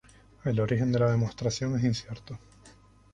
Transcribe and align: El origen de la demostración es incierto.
El 0.45 0.59
origen 0.59 0.91
de 0.91 0.97
la 0.97 1.11
demostración 1.11 1.77
es 1.77 1.83
incierto. 1.83 2.39